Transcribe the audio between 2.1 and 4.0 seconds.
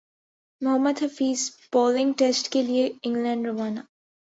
test کیلئے England روانہ